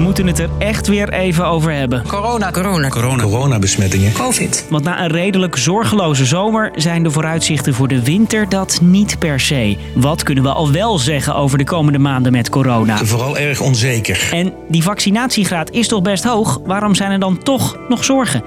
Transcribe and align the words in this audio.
We 0.00 0.06
moeten 0.06 0.26
het 0.26 0.38
er 0.38 0.50
echt 0.58 0.86
weer 0.86 1.12
even 1.12 1.46
over 1.46 1.72
hebben. 1.72 2.02
Corona, 2.06 2.50
corona, 2.50 2.88
Corona. 2.88 3.22
Coronabesmettingen. 3.22 4.12
COVID. 4.12 4.66
Want 4.70 4.84
na 4.84 5.02
een 5.02 5.10
redelijk 5.10 5.56
zorgeloze 5.56 6.24
zomer 6.24 6.70
zijn 6.74 7.02
de 7.02 7.10
vooruitzichten 7.10 7.74
voor 7.74 7.88
de 7.88 8.02
winter 8.02 8.48
dat 8.48 8.78
niet 8.82 9.18
per 9.18 9.40
se. 9.40 9.76
Wat 9.94 10.22
kunnen 10.22 10.44
we 10.44 10.52
al 10.52 10.72
wel 10.72 10.98
zeggen 10.98 11.34
over 11.34 11.58
de 11.58 11.64
komende 11.64 11.98
maanden 11.98 12.32
met 12.32 12.48
corona? 12.48 12.96
Vooral 12.96 13.38
erg 13.38 13.60
onzeker. 13.60 14.28
En 14.32 14.52
die 14.68 14.82
vaccinatiegraad 14.82 15.70
is 15.70 15.88
toch 15.88 16.02
best 16.02 16.24
hoog? 16.24 16.60
Waarom 16.64 16.94
zijn 16.94 17.10
er 17.10 17.20
dan 17.20 17.42
toch 17.42 17.76
nog 17.88 18.04
zorgen? 18.04 18.42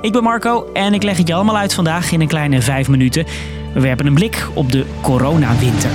Ik 0.00 0.12
ben 0.12 0.22
Marco 0.22 0.70
en 0.72 0.94
ik 0.94 1.02
leg 1.02 1.16
het 1.16 1.28
je 1.28 1.34
allemaal 1.34 1.58
uit 1.58 1.74
vandaag 1.74 2.12
in 2.12 2.20
een 2.20 2.28
kleine 2.28 2.62
vijf 2.62 2.88
minuten. 2.88 3.26
We 3.74 3.80
werpen 3.80 4.06
een 4.06 4.14
blik 4.14 4.46
op 4.54 4.72
de 4.72 4.84
coronawinter. 5.00 5.90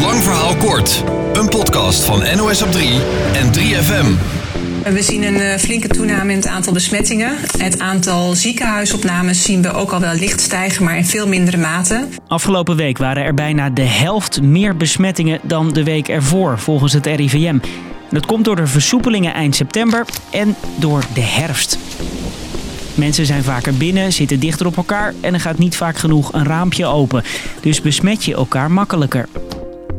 Lang 0.00 0.22
verhaal 0.22 0.54
kort. 0.54 1.04
Een 1.32 1.48
podcast 1.48 2.04
van 2.04 2.22
NOS 2.36 2.62
op 2.62 2.72
3 2.72 2.90
en 3.32 3.52
3FM. 3.52 4.39
We 4.84 5.02
zien 5.02 5.22
een 5.22 5.40
eh, 5.40 5.58
flinke 5.58 5.88
toename 5.88 6.30
in 6.30 6.36
het 6.36 6.46
aantal 6.46 6.72
besmettingen. 6.72 7.36
Het 7.58 7.78
aantal 7.78 8.34
ziekenhuisopnames 8.34 9.42
zien 9.42 9.62
we 9.62 9.72
ook 9.72 9.90
al 9.90 10.00
wel 10.00 10.14
licht 10.14 10.40
stijgen, 10.40 10.84
maar 10.84 10.96
in 10.96 11.04
veel 11.04 11.28
mindere 11.28 11.56
mate. 11.56 12.06
Afgelopen 12.26 12.76
week 12.76 12.98
waren 12.98 13.24
er 13.24 13.34
bijna 13.34 13.70
de 13.70 13.82
helft 13.82 14.42
meer 14.42 14.76
besmettingen 14.76 15.40
dan 15.42 15.72
de 15.72 15.84
week 15.84 16.08
ervoor, 16.08 16.58
volgens 16.58 16.92
het 16.92 17.06
RIVM. 17.06 17.58
Dat 18.10 18.26
komt 18.26 18.44
door 18.44 18.56
de 18.56 18.66
versoepelingen 18.66 19.34
eind 19.34 19.56
september 19.56 20.04
en 20.30 20.56
door 20.78 21.02
de 21.14 21.22
herfst. 21.22 21.78
Mensen 22.94 23.26
zijn 23.26 23.42
vaker 23.42 23.74
binnen, 23.74 24.12
zitten 24.12 24.40
dichter 24.40 24.66
op 24.66 24.76
elkaar 24.76 25.14
en 25.20 25.34
er 25.34 25.40
gaat 25.40 25.58
niet 25.58 25.76
vaak 25.76 25.98
genoeg 25.98 26.32
een 26.32 26.44
raampje 26.44 26.86
open. 26.86 27.24
Dus 27.60 27.80
besmet 27.80 28.24
je 28.24 28.34
elkaar 28.34 28.70
makkelijker. 28.70 29.28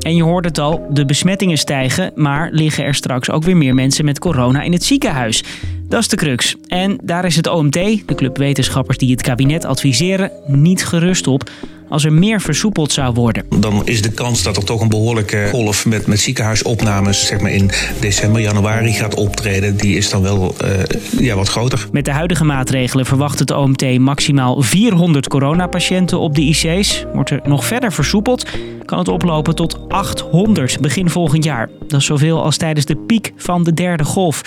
En 0.02 0.16
je 0.16 0.24
hoort 0.24 0.46
het 0.46 0.60
al, 0.60 0.88
de 0.90 1.06
besmettingen 1.06 1.58
stijgen, 1.58 2.12
maar 2.16 2.50
liggen 2.52 2.84
er 2.84 2.96
straks 2.96 3.30
ook 3.30 3.44
weer 3.44 3.58
meer 3.58 3.74
mensen 3.74 4.06
met 4.06 4.20
corona 4.20 4.62
in 4.62 4.72
het 4.72 4.84
ziekenhuis. 4.84 5.44
Dat 5.92 6.00
is 6.00 6.08
de 6.08 6.16
crux. 6.16 6.56
En 6.68 6.98
daar 7.04 7.26
is 7.26 7.36
het 7.36 7.48
OMT, 7.48 7.74
de 7.74 8.16
club 8.16 8.38
wetenschappers 8.38 8.98
die 8.98 9.12
het 9.12 9.22
kabinet 9.22 9.66
adviseren, 9.66 10.32
niet 10.46 10.86
gerust 10.86 11.28
op 11.28 11.50
als 11.90 12.04
er 12.04 12.14
meer 12.14 12.42
versoepeld 12.42 12.92
zou 12.92 13.14
worden. 13.14 13.46
Dan 13.60 13.82
is 13.86 14.02
de 14.02 14.12
kans 14.12 14.44
dat 14.44 14.58
er 14.58 14.66
toch 14.66 14.82
een 14.82 14.90
behoorlijke 14.90 15.48
golf 15.50 15.86
met, 15.86 16.08
met 16.08 16.20
ziekenhuisopnames 16.20 17.26
zeg 17.26 17.40
maar 17.40 17.52
in 17.52 17.72
december, 18.00 18.42
januari 18.42 18.94
gaat 18.94 19.16
optreden, 19.16 19.78
die 19.78 19.98
is 19.98 20.10
dan 20.10 20.22
wel 20.22 20.56
eh, 20.58 20.70
ja, 21.18 21.36
wat 21.36 21.50
groter. 21.50 21.88
Met 21.92 22.06
de 22.06 22.12
huidige 22.12 22.44
maatregelen 22.44 23.06
verwacht 23.06 23.40
het 23.40 23.52
OMT 23.52 24.00
maximaal 24.00 24.62
400 24.62 25.28
coronapatiënten 25.28 26.20
op 26.20 26.36
de 26.36 26.42
IC's. 26.42 27.06
Wordt 27.14 27.30
er 27.30 27.42
nog 27.44 27.66
verder 27.66 27.94
versoepeld, 27.94 28.46
kan 28.86 28.98
het 29.00 29.08
oplopen 29.08 29.56
tot 29.56 29.90
800 29.90 30.80
begin 30.80 31.10
volgend 31.10 31.44
jaar. 31.44 31.70
Dat 31.88 32.00
is 32.00 32.06
zoveel 32.06 32.44
als 32.44 32.58
tijdens 32.58 32.86
de 32.86 32.96
piek 32.96 33.34
van 33.36 33.64
de 33.64 33.74
derde 33.74 34.04
golf. 34.04 34.42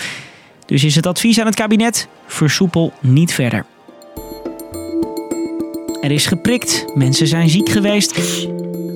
Dus 0.65 0.83
is 0.83 0.95
het 0.95 1.05
advies 1.05 1.39
aan 1.39 1.45
het 1.45 1.55
kabinet: 1.55 2.07
versoepel 2.25 2.93
niet 2.99 3.33
verder. 3.33 3.65
Er 6.01 6.11
is 6.11 6.25
geprikt, 6.25 6.85
mensen 6.93 7.27
zijn 7.27 7.49
ziek 7.49 7.69
geweest. 7.69 8.47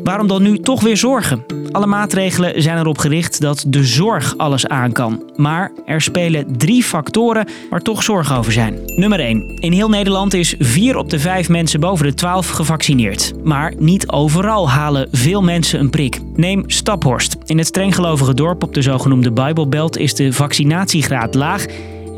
Waarom 0.04 0.28
dan 0.28 0.42
nu 0.42 0.60
toch 0.60 0.82
weer 0.82 0.98
zorgen? 0.98 1.46
Alle 1.72 1.86
maatregelen 1.86 2.62
zijn 2.62 2.78
erop 2.78 2.98
gericht 2.98 3.42
dat 3.42 3.66
de 3.68 3.84
zorg 3.84 4.38
alles 4.38 4.68
aan 4.68 4.92
kan. 4.92 5.24
Maar 5.36 5.72
er 5.86 6.02
spelen 6.02 6.58
drie 6.58 6.84
factoren 6.84 7.48
waar 7.70 7.82
toch 7.82 8.04
zorgen 8.04 8.36
over 8.36 8.52
zijn. 8.52 8.80
Nummer 8.86 9.20
1. 9.20 9.56
In 9.56 9.72
heel 9.72 9.90
Nederland 9.90 10.34
is 10.34 10.56
4 10.60 10.98
op 10.98 11.10
de 11.10 11.20
5 11.20 11.50
mensen 11.50 11.80
boven 11.80 12.06
de 12.06 12.14
12 12.14 12.50
gevaccineerd. 12.50 13.34
Maar 13.44 13.74
niet 13.78 14.10
overal 14.12 14.70
halen 14.70 15.08
veel 15.12 15.42
mensen 15.42 15.80
een 15.80 15.90
prik. 15.90 16.20
Neem 16.36 16.64
Staphorst. 16.68 17.36
In 17.46 17.58
het 17.58 17.68
strenggelovige 17.68 18.34
dorp 18.34 18.64
op 18.64 18.74
de 18.74 18.82
zogenoemde 18.82 19.32
Bijbelbelt 19.32 19.98
is 19.98 20.16
de 20.16 20.34
vaccinatiegraad 20.34 21.36
laag 21.36 21.66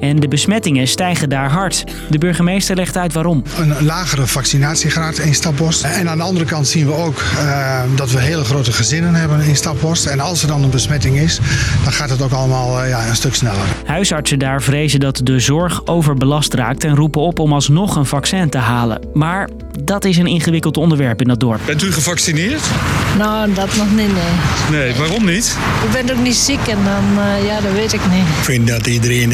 en 0.01 0.19
de 0.19 0.27
besmettingen 0.27 0.87
stijgen 0.87 1.29
daar 1.29 1.51
hard. 1.51 1.83
De 2.09 2.17
burgemeester 2.17 2.75
legt 2.75 2.97
uit 2.97 3.13
waarom. 3.13 3.43
Een 3.57 3.85
lagere 3.85 4.27
vaccinatiegraad 4.27 5.17
in 5.17 5.33
Staphorst. 5.33 5.83
En 5.83 6.09
aan 6.09 6.17
de 6.17 6.23
andere 6.23 6.45
kant 6.45 6.67
zien 6.67 6.85
we 6.85 6.93
ook 6.93 7.23
uh, 7.35 7.79
dat 7.95 8.11
we 8.11 8.19
hele 8.19 8.43
grote 8.43 8.71
gezinnen 8.71 9.15
hebben 9.15 9.41
in 9.41 9.55
Staphorst. 9.55 10.05
En 10.05 10.19
als 10.19 10.41
er 10.41 10.47
dan 10.47 10.63
een 10.63 10.69
besmetting 10.69 11.19
is, 11.19 11.39
dan 11.83 11.93
gaat 11.93 12.09
het 12.09 12.21
ook 12.21 12.31
allemaal 12.31 12.83
uh, 12.83 12.89
ja, 12.89 13.07
een 13.07 13.15
stuk 13.15 13.35
sneller. 13.35 13.65
Huisartsen 13.85 14.39
daar 14.39 14.61
vrezen 14.61 14.99
dat 14.99 15.21
de 15.23 15.39
zorg 15.39 15.85
overbelast 15.85 16.53
raakt 16.53 16.83
en 16.83 16.95
roepen 16.95 17.21
op 17.21 17.39
om 17.39 17.53
alsnog 17.53 17.95
een 17.95 18.05
vaccin 18.05 18.49
te 18.49 18.57
halen. 18.57 19.01
Maar 19.13 19.49
dat 19.83 20.05
is 20.05 20.17
een 20.17 20.27
ingewikkeld 20.27 20.77
onderwerp 20.77 21.21
in 21.21 21.27
dat 21.27 21.39
dorp. 21.39 21.61
Bent 21.65 21.83
u 21.83 21.91
gevaccineerd? 21.91 22.61
Nou, 23.17 23.53
dat 23.53 23.75
nog 23.77 23.89
niet, 23.89 24.13
nee. 24.13 24.79
Nee, 24.79 24.93
waarom 24.95 25.25
niet? 25.25 25.57
Ik 25.83 26.05
ben 26.05 26.15
ook 26.17 26.23
niet 26.23 26.35
ziek 26.35 26.67
en 26.67 26.77
dan, 26.83 27.23
uh, 27.23 27.45
ja, 27.45 27.61
dat 27.61 27.71
weet 27.71 27.93
ik 27.93 28.01
niet. 28.11 28.27
Ik 28.37 28.43
vind 28.43 28.67
dat 28.67 28.87
iedereen 28.87 29.31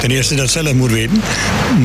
ten 0.00 0.10
eerste 0.10 0.34
dat 0.34 0.50
zelf 0.50 0.74
moet 0.74 0.90
weten. 0.90 1.20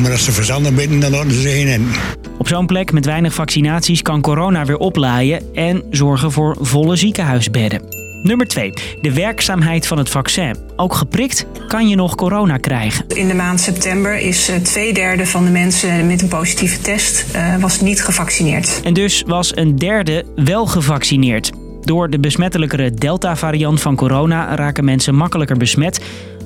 Maar 0.02 0.12
als 0.12 0.24
ze 0.24 0.32
verstandig 0.32 0.72
weten, 0.72 1.00
dan 1.00 1.10
laten 1.10 1.32
ze 1.32 1.48
heen 1.48 1.68
en. 1.68 1.90
Op 2.38 2.48
zo'n 2.48 2.66
plek 2.66 2.92
met 2.92 3.04
weinig 3.04 3.34
vaccinaties 3.34 4.02
kan 4.02 4.20
corona 4.20 4.64
weer 4.64 4.76
oplaaien 4.76 5.54
en 5.54 5.82
zorgen 5.90 6.32
voor 6.32 6.56
volle 6.60 6.96
ziekenhuisbedden. 6.96 8.00
Nummer 8.22 8.46
2. 8.46 8.72
De 9.00 9.14
werkzaamheid 9.14 9.86
van 9.86 9.98
het 9.98 10.08
vaccin. 10.08 10.56
Ook 10.76 10.94
geprikt 10.94 11.46
kan 11.68 11.88
je 11.88 11.96
nog 11.96 12.14
corona 12.14 12.56
krijgen. 12.56 13.04
In 13.08 13.28
de 13.28 13.34
maand 13.34 13.60
september 13.60 14.18
is 14.18 14.50
uh, 14.50 14.56
twee 14.56 14.92
derde 14.92 15.26
van 15.26 15.44
de 15.44 15.50
mensen 15.50 16.06
met 16.06 16.22
een 16.22 16.28
positieve 16.28 16.80
test 16.80 17.24
uh, 17.36 17.56
was 17.56 17.80
niet 17.80 18.02
gevaccineerd. 18.02 18.80
En 18.84 18.94
dus 18.94 19.22
was 19.26 19.56
een 19.56 19.76
derde 19.76 20.24
wel 20.34 20.66
gevaccineerd. 20.66 21.50
Door 21.80 22.10
de 22.10 22.20
besmettelijkere 22.20 22.94
Delta-variant 22.94 23.80
van 23.80 23.96
corona 23.96 24.54
raken 24.54 24.84
mensen 24.84 25.14
makkelijker 25.14 25.56
besmet, 25.56 26.00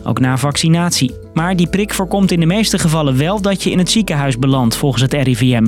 ook 0.04 0.20
na 0.20 0.38
vaccinatie. 0.38 1.15
Maar 1.32 1.56
die 1.56 1.69
prik 1.69 1.94
voorkomt 1.94 2.32
in 2.32 2.41
de 2.41 2.47
meeste 2.47 2.78
gevallen 2.78 3.16
wel 3.16 3.41
dat 3.41 3.62
je 3.62 3.70
in 3.70 3.78
het 3.78 3.91
ziekenhuis 3.91 4.38
belandt, 4.38 4.76
volgens 4.76 5.03
het 5.03 5.12
RIVM. 5.12 5.66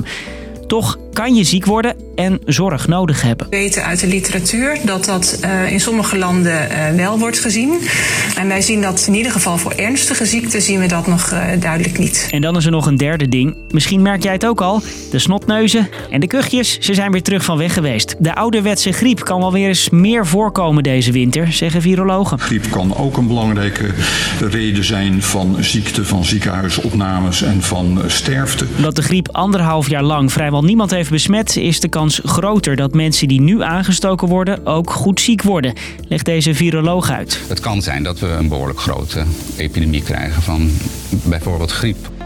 Toch 0.67 0.97
kan 1.17 1.35
je 1.35 1.43
ziek 1.43 1.65
worden 1.65 1.95
en 2.15 2.39
zorg 2.45 2.87
nodig 2.87 3.21
hebben. 3.21 3.47
We 3.49 3.57
weten 3.57 3.83
uit 3.83 3.99
de 3.99 4.07
literatuur 4.07 4.77
dat 4.85 5.05
dat 5.05 5.39
uh, 5.43 5.71
in 5.71 5.79
sommige 5.79 6.17
landen 6.17 6.71
uh, 6.71 6.89
wel 6.89 7.19
wordt 7.19 7.39
gezien. 7.39 7.79
En 8.35 8.47
wij 8.47 8.61
zien 8.61 8.81
dat 8.81 9.05
in 9.07 9.15
ieder 9.15 9.31
geval 9.31 9.57
voor 9.57 9.71
ernstige 9.71 10.25
ziekten 10.25 10.61
zien 10.61 10.79
we 10.79 10.87
dat 10.87 11.07
nog 11.07 11.31
uh, 11.31 11.41
duidelijk 11.59 11.97
niet. 11.97 12.27
En 12.31 12.41
dan 12.41 12.57
is 12.57 12.65
er 12.65 12.71
nog 12.71 12.85
een 12.85 12.97
derde 12.97 13.27
ding. 13.29 13.57
Misschien 13.69 14.01
merk 14.01 14.23
jij 14.23 14.33
het 14.33 14.45
ook 14.45 14.61
al. 14.61 14.81
De 15.11 15.19
snotneuzen 15.19 15.89
en 16.09 16.19
de 16.19 16.27
kuchjes, 16.27 16.77
ze 16.79 16.93
zijn 16.93 17.11
weer 17.11 17.23
terug 17.23 17.43
van 17.43 17.57
weg 17.57 17.73
geweest. 17.73 18.15
De 18.19 18.35
ouderwetse 18.35 18.91
griep 18.91 19.23
kan 19.23 19.39
wel 19.39 19.51
weer 19.51 19.67
eens 19.67 19.89
meer 19.89 20.27
voorkomen 20.27 20.83
deze 20.83 21.11
winter, 21.11 21.51
zeggen 21.51 21.81
virologen. 21.81 22.39
Griep 22.39 22.65
kan 22.71 22.95
ook 22.97 23.17
een 23.17 23.27
belangrijke 23.27 23.93
reden 24.39 24.83
zijn 24.83 25.21
van 25.21 25.55
ziekte, 25.59 26.05
van 26.05 26.25
ziekenhuisopnames 26.25 27.41
en 27.41 27.61
van 27.61 28.01
sterfte. 28.07 28.65
Omdat 28.75 28.95
de 28.95 29.01
griep 29.01 29.29
anderhalf 29.31 29.89
jaar 29.89 30.03
lang 30.03 30.31
vrijwel 30.31 30.63
niemand 30.63 30.91
heeft 30.91 31.05
besmet, 31.09 31.55
is 31.55 31.79
de 31.79 31.87
kans 31.87 32.21
groter 32.23 32.75
dat 32.75 32.93
mensen 32.93 33.27
die 33.27 33.41
nu 33.41 33.61
aangestoken 33.61 34.27
worden 34.27 34.65
ook 34.65 34.91
goed 34.91 35.19
ziek 35.19 35.41
worden, 35.41 35.73
legt 36.07 36.25
deze 36.25 36.53
viroloog 36.53 37.11
uit. 37.11 37.39
Het 37.47 37.59
kan 37.59 37.81
zijn 37.81 38.03
dat 38.03 38.19
we 38.19 38.27
een 38.27 38.47
behoorlijk 38.47 38.79
grote 38.79 39.23
epidemie 39.57 40.03
krijgen 40.03 40.41
van 40.41 40.71
bijvoorbeeld 41.23 41.71
griep. 41.71 42.16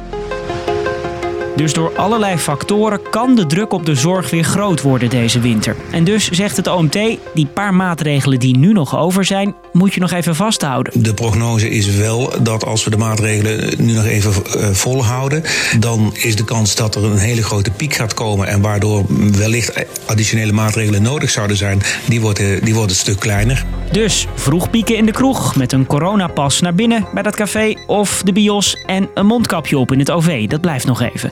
Dus 1.55 1.73
door 1.73 1.91
allerlei 1.95 2.37
factoren 2.37 2.99
kan 3.09 3.35
de 3.35 3.45
druk 3.45 3.73
op 3.73 3.85
de 3.85 3.95
zorg 3.95 4.29
weer 4.29 4.43
groot 4.43 4.81
worden 4.81 5.09
deze 5.09 5.39
winter. 5.39 5.75
En 5.91 6.03
dus 6.03 6.29
zegt 6.29 6.57
het 6.57 6.67
OMT, 6.67 6.99
die 7.33 7.45
paar 7.53 7.73
maatregelen 7.73 8.39
die 8.39 8.57
nu 8.57 8.73
nog 8.73 8.97
over 8.97 9.25
zijn, 9.25 9.55
moet 9.73 9.93
je 9.93 9.99
nog 9.99 10.11
even 10.11 10.35
vasthouden. 10.35 11.03
De 11.03 11.13
prognose 11.13 11.69
is 11.69 11.95
wel 11.95 12.33
dat 12.43 12.65
als 12.65 12.83
we 12.83 12.89
de 12.89 12.97
maatregelen 12.97 13.73
nu 13.77 13.93
nog 13.93 14.05
even 14.05 14.31
uh, 14.31 14.69
volhouden, 14.69 15.43
dan 15.79 16.11
is 16.13 16.35
de 16.35 16.43
kans 16.43 16.75
dat 16.75 16.95
er 16.95 17.03
een 17.03 17.17
hele 17.17 17.43
grote 17.43 17.71
piek 17.71 17.93
gaat 17.93 18.13
komen 18.13 18.47
en 18.47 18.61
waardoor 18.61 19.05
wellicht 19.37 19.85
additionele 20.05 20.51
maatregelen 20.51 21.01
nodig 21.01 21.29
zouden 21.29 21.57
zijn, 21.57 21.81
die 22.07 22.21
wordt, 22.21 22.41
die 22.63 22.73
wordt 22.73 22.91
een 22.91 22.97
stuk 22.97 23.19
kleiner. 23.19 23.65
Dus 23.91 24.27
vroeg 24.35 24.69
pieken 24.69 24.97
in 24.97 25.05
de 25.05 25.11
kroeg 25.11 25.55
met 25.55 25.71
een 25.71 25.85
coronapas 25.85 26.61
naar 26.61 26.75
binnen 26.75 27.07
bij 27.13 27.23
dat 27.23 27.35
café 27.35 27.73
of 27.87 28.21
de 28.23 28.33
bios 28.33 28.75
en 28.85 29.09
een 29.13 29.25
mondkapje 29.25 29.77
op 29.77 29.91
in 29.91 29.99
het 29.99 30.11
OV. 30.11 30.47
Dat 30.47 30.61
blijft 30.61 30.85
nog 30.85 31.01
even. 31.01 31.31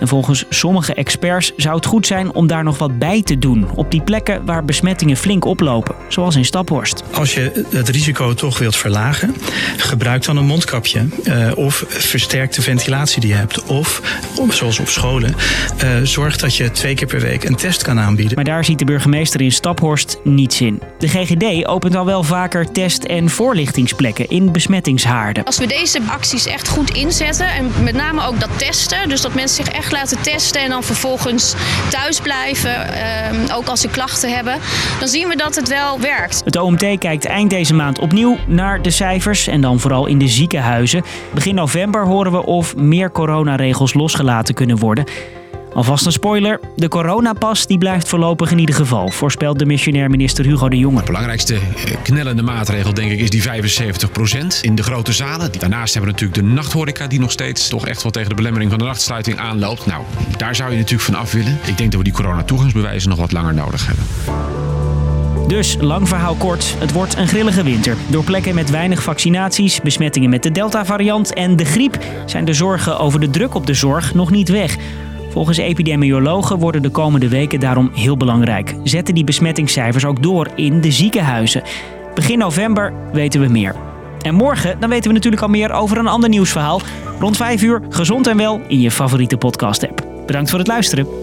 En 0.00 0.08
volgens 0.08 0.44
sommige 0.48 0.94
experts 0.94 1.52
zou 1.56 1.76
het 1.76 1.86
goed 1.86 2.06
zijn 2.06 2.34
om 2.34 2.46
daar 2.46 2.64
nog 2.64 2.78
wat 2.78 2.98
bij 2.98 3.22
te 3.22 3.38
doen 3.38 3.68
op 3.74 3.90
die 3.90 4.02
plekken 4.02 4.44
waar 4.44 4.64
besmettingen 4.64 5.16
flink 5.16 5.44
oplopen, 5.44 5.94
zoals 6.08 6.36
in 6.36 6.44
Staphorst. 6.44 7.02
Als 7.12 7.34
je 7.34 7.64
het 7.70 7.88
risico 7.88 8.34
toch 8.34 8.58
wilt 8.58 8.76
verlagen, 8.76 9.34
gebruik 9.76 10.24
dan 10.24 10.36
een 10.36 10.46
mondkapje 10.46 11.06
uh, 11.24 11.52
of 11.54 11.84
versterk 11.88 12.52
de 12.52 12.62
ventilatie 12.62 13.20
die 13.20 13.30
je 13.30 13.36
hebt. 13.36 13.62
Of, 13.62 14.02
zoals 14.48 14.78
op 14.78 14.88
scholen, 14.88 15.34
uh, 15.84 15.90
zorg 16.02 16.36
dat 16.36 16.56
je 16.56 16.70
twee 16.70 16.94
keer 16.94 17.06
per 17.06 17.20
week 17.20 17.44
een 17.44 17.56
test 17.56 17.82
kan 17.82 17.98
aanbieden. 17.98 18.34
Maar 18.34 18.44
daar 18.44 18.64
ziet 18.64 18.78
de 18.78 18.84
burgemeester 18.84 19.40
in 19.40 19.52
Staphorst 19.52 20.18
niets 20.24 20.60
in. 20.60 20.82
De 20.98 21.08
GGD 21.08 21.66
opent 21.66 21.94
al 21.94 22.04
wel 22.04 22.22
vaker 22.22 22.72
test- 22.72 23.04
en 23.04 23.30
voorlichtingsplekken 23.30 24.28
in 24.28 24.52
besmettingshaarden. 24.52 25.44
Als 25.44 25.58
we 25.58 25.66
deze 25.66 26.00
acties 26.06 26.46
echt 26.46 26.68
goed 26.68 26.90
inzetten 26.90 27.46
en 27.46 27.70
met 27.82 27.94
name 27.94 28.26
ook 28.26 28.40
dat 28.40 28.50
testen, 28.56 29.08
dus 29.08 29.20
dat 29.20 29.34
mensen 29.34 29.64
zich 29.64 29.74
echt 29.74 29.89
laten 29.92 30.22
testen 30.22 30.60
en 30.60 30.70
dan 30.70 30.82
vervolgens 30.82 31.54
thuis 31.90 32.20
blijven, 32.20 32.94
ehm, 32.94 33.52
ook 33.52 33.66
als 33.66 33.80
ze 33.80 33.88
klachten 33.88 34.34
hebben, 34.34 34.58
dan 34.98 35.08
zien 35.08 35.28
we 35.28 35.36
dat 35.36 35.54
het 35.54 35.68
wel 35.68 36.00
werkt. 36.00 36.42
Het 36.44 36.56
OMT 36.56 36.98
kijkt 36.98 37.24
eind 37.24 37.50
deze 37.50 37.74
maand 37.74 37.98
opnieuw 37.98 38.36
naar 38.46 38.82
de 38.82 38.90
cijfers 38.90 39.46
en 39.46 39.60
dan 39.60 39.80
vooral 39.80 40.06
in 40.06 40.18
de 40.18 40.28
ziekenhuizen. 40.28 41.02
Begin 41.34 41.54
november 41.54 42.06
horen 42.06 42.32
we 42.32 42.46
of 42.46 42.76
meer 42.76 43.12
coronaregels 43.12 43.94
losgelaten 43.94 44.54
kunnen 44.54 44.78
worden. 44.78 45.04
Alvast 45.74 46.06
een 46.06 46.12
spoiler, 46.12 46.60
de 46.76 46.88
coronapas 46.88 47.66
die 47.66 47.78
blijft 47.78 48.08
voorlopig 48.08 48.50
in 48.50 48.58
ieder 48.58 48.74
geval, 48.74 49.08
voorspelt 49.08 49.58
de 49.58 49.66
missionair 49.66 50.10
minister 50.10 50.44
Hugo 50.44 50.68
de 50.68 50.78
Jonge. 50.78 50.98
De 50.98 51.04
belangrijkste 51.04 51.54
eh, 51.54 51.60
knellende 52.02 52.42
maatregel 52.42 52.94
denk 52.94 53.10
ik 53.10 53.20
is 53.20 53.30
die 53.30 53.42
75% 53.42 53.46
in 54.62 54.74
de 54.74 54.82
grote 54.82 55.12
zalen. 55.12 55.50
Daarnaast 55.58 55.94
hebben 55.94 56.14
we 56.14 56.20
natuurlijk 56.20 56.48
de 56.48 56.54
nachthoreca 56.54 57.06
die 57.06 57.20
nog 57.20 57.30
steeds 57.30 57.68
toch 57.68 57.86
echt 57.86 58.02
wel 58.02 58.12
tegen 58.12 58.28
de 58.28 58.34
belemmering 58.34 58.70
van 58.70 58.78
de 58.78 58.84
nachtsluiting 58.84 59.38
aanloopt. 59.38 59.86
Nou, 59.86 60.02
daar 60.36 60.54
zou 60.54 60.70
je 60.70 60.76
natuurlijk 60.76 61.02
van 61.02 61.14
af 61.14 61.32
willen. 61.32 61.58
Ik 61.66 61.76
denk 61.76 61.90
dat 61.90 62.00
we 62.00 62.04
die 62.04 62.12
coronatoegangsbewijzen 62.12 63.08
nog 63.08 63.18
wat 63.18 63.32
langer 63.32 63.54
nodig 63.54 63.86
hebben. 63.86 64.04
Dus, 65.48 65.76
lang 65.80 66.08
verhaal 66.08 66.34
kort, 66.34 66.74
het 66.78 66.92
wordt 66.92 67.16
een 67.16 67.28
grillige 67.28 67.62
winter. 67.62 67.96
Door 68.06 68.24
plekken 68.24 68.54
met 68.54 68.70
weinig 68.70 69.02
vaccinaties, 69.02 69.80
besmettingen 69.80 70.30
met 70.30 70.42
de 70.42 70.52
Delta-variant 70.52 71.34
en 71.34 71.56
de 71.56 71.64
griep 71.64 71.98
zijn 72.26 72.44
de 72.44 72.52
zorgen 72.52 72.98
over 72.98 73.20
de 73.20 73.30
druk 73.30 73.54
op 73.54 73.66
de 73.66 73.74
zorg 73.74 74.14
nog 74.14 74.30
niet 74.30 74.48
weg. 74.48 74.76
Volgens 75.30 75.58
epidemiologen 75.58 76.58
worden 76.58 76.82
de 76.82 76.90
komende 76.90 77.28
weken 77.28 77.60
daarom 77.60 77.90
heel 77.94 78.16
belangrijk. 78.16 78.74
Zetten 78.82 79.14
die 79.14 79.24
besmettingscijfers 79.24 80.04
ook 80.04 80.22
door 80.22 80.48
in 80.54 80.80
de 80.80 80.90
ziekenhuizen. 80.90 81.62
Begin 82.14 82.38
november 82.38 82.92
weten 83.12 83.40
we 83.40 83.48
meer. 83.48 83.74
En 84.20 84.34
morgen 84.34 84.80
dan 84.80 84.88
weten 84.88 85.08
we 85.08 85.14
natuurlijk 85.14 85.42
al 85.42 85.48
meer 85.48 85.72
over 85.72 85.98
een 85.98 86.06
ander 86.06 86.28
nieuwsverhaal. 86.28 86.80
Rond 87.20 87.36
5 87.36 87.62
uur, 87.62 87.82
gezond 87.88 88.26
en 88.26 88.36
wel, 88.36 88.60
in 88.68 88.80
je 88.80 88.90
favoriete 88.90 89.36
podcast-app. 89.36 90.06
Bedankt 90.26 90.50
voor 90.50 90.58
het 90.58 90.68
luisteren. 90.68 91.19